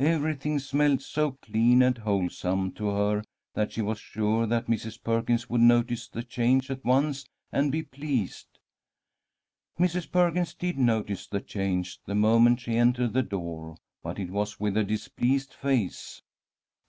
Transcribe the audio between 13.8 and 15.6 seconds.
but it was with a displeased